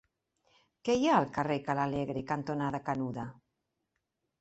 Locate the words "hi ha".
1.01-1.19